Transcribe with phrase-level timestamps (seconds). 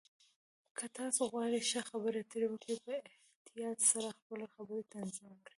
[0.77, 2.95] که تاسو غواړئ ښه خبرې اترې وکړئ، په
[3.33, 5.49] احتیاط سره خپلې خبرې تنظیم کړئ.